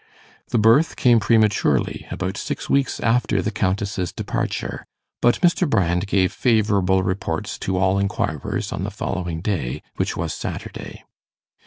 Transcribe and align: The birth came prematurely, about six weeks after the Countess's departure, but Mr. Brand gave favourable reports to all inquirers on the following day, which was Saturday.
The 0.47 0.57
birth 0.57 0.95
came 0.95 1.19
prematurely, 1.19 2.07
about 2.09 2.35
six 2.35 2.67
weeks 2.67 2.99
after 3.01 3.39
the 3.39 3.51
Countess's 3.51 4.11
departure, 4.11 4.87
but 5.21 5.39
Mr. 5.41 5.69
Brand 5.69 6.07
gave 6.07 6.31
favourable 6.31 7.03
reports 7.03 7.59
to 7.59 7.77
all 7.77 7.99
inquirers 7.99 8.73
on 8.73 8.83
the 8.83 8.89
following 8.89 9.41
day, 9.41 9.83
which 9.97 10.17
was 10.17 10.33
Saturday. 10.33 11.03